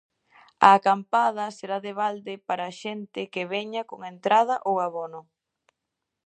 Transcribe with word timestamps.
A 0.67 0.69
acampada 0.77 1.45
será 1.57 1.77
de 1.85 1.93
balde 2.01 2.33
para 2.47 2.63
a 2.67 2.75
xente 2.81 3.21
que 3.33 3.43
veña 3.53 3.81
con 3.89 3.99
entrada 4.13 4.55
ou 4.69 4.75
abono. 4.87 5.21